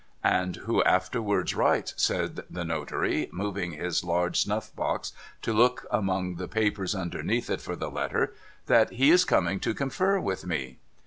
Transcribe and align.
'—And 0.41 0.55
who 0.55 0.83
afterwards 0.83 1.53
writes,' 1.53 1.93
said 1.97 2.39
the 2.49 2.65
notary, 2.65 3.29
moving 3.31 3.73
his 3.73 4.03
large 4.03 4.39
snuff 4.41 4.75
box 4.75 5.13
to 5.43 5.53
look 5.53 5.85
among 5.91 6.37
the 6.37 6.47
papers 6.47 6.95
underneath 6.95 7.51
it 7.51 7.61
for 7.61 7.75
the 7.75 7.91
letter,' 7.91 8.33
that 8.65 8.93
he 8.93 9.11
is 9.11 9.25
coming 9.25 9.59
to 9.59 9.75
confer 9.75 10.19
with 10.19 10.43
me.' 10.43 10.79